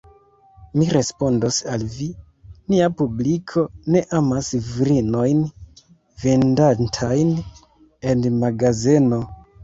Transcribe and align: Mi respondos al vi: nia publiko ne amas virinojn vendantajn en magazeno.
Mi 0.77 0.85
respondos 0.95 1.57
al 1.73 1.81
vi: 1.95 2.05
nia 2.73 2.87
publiko 3.01 3.65
ne 3.95 4.01
amas 4.19 4.49
virinojn 4.69 5.43
vendantajn 6.23 7.31
en 8.13 8.25
magazeno. 8.45 9.21